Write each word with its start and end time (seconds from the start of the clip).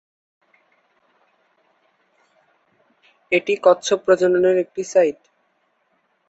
এটি 3.31 3.53
কচ্ছপ 3.63 3.99
প্রজননের 4.05 4.43
জন্য 4.45 4.63
একটি 4.65 4.81
সাইট। 4.83 5.19